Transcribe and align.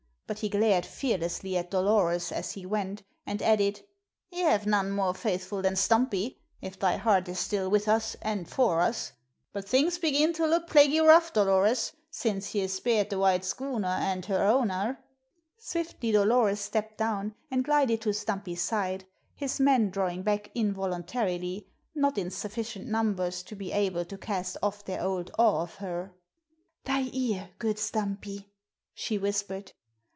But 0.27 0.39
he 0.39 0.47
glared 0.47 0.85
fearlessly 0.85 1.57
at 1.57 1.71
Dolores 1.71 2.31
as 2.31 2.53
he 2.53 2.65
went, 2.65 3.03
and 3.25 3.41
added: 3.41 3.81
"Ye 4.29 4.39
have 4.43 4.65
none 4.65 4.89
more 4.91 5.13
faithful 5.13 5.61
than 5.61 5.75
Stumpy, 5.75 6.39
if 6.61 6.79
thy 6.79 6.95
heart 6.95 7.27
is 7.27 7.37
still 7.37 7.69
with 7.69 7.89
us 7.89 8.15
and 8.21 8.47
for 8.47 8.79
us. 8.79 9.11
But 9.51 9.67
things 9.67 9.97
begin 9.97 10.31
to 10.35 10.47
look 10.47 10.67
plaguey 10.67 11.01
rough, 11.01 11.33
Dolores, 11.33 11.91
since 12.09 12.55
ye 12.55 12.65
spared 12.67 13.09
the 13.09 13.19
white 13.19 13.43
schooner 13.43 13.89
and 13.89 14.25
her 14.27 14.41
owner." 14.41 15.03
Swiftly 15.57 16.13
Dolores 16.13 16.61
stepped 16.61 16.97
down 16.97 17.35
and 17.51 17.65
glided 17.65 17.99
to 18.03 18.13
Stumpy's 18.13 18.61
side, 18.61 19.03
his 19.35 19.59
men 19.59 19.89
drawing 19.89 20.23
back 20.23 20.49
involuntarily, 20.55 21.67
not 21.93 22.17
in 22.17 22.31
sufficient 22.31 22.87
numbers 22.87 23.43
to 23.43 23.53
be 23.57 23.73
able 23.73 24.05
to 24.05 24.17
cast 24.17 24.55
off 24.63 24.85
their 24.85 25.01
old 25.03 25.29
awe 25.37 25.61
of 25.63 25.75
her. 25.75 26.13
"Thy 26.85 27.09
ear, 27.11 27.49
good 27.59 27.77
Stumpy," 27.77 28.47
she 28.93 29.17
whispered. 29.17 29.73